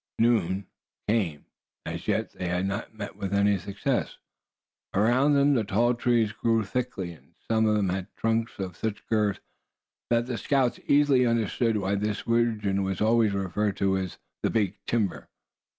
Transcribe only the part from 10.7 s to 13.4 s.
easily understood why this region was always